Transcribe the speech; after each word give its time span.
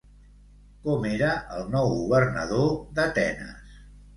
Com 0.87 1.05
era 1.09 1.29
el 1.57 1.69
nou 1.75 1.91
governador 1.99 2.67
d'Atenes? 2.97 3.79